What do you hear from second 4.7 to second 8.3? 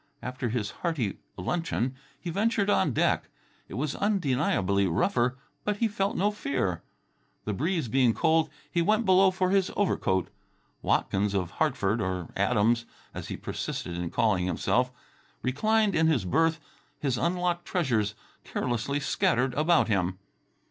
rougher, but he felt no fear. The breeze being